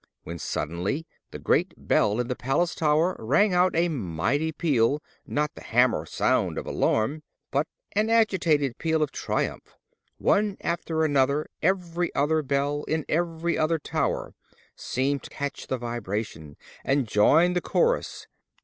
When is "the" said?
1.29-1.37, 2.27-2.35, 5.53-5.61, 15.67-15.77, 17.53-17.61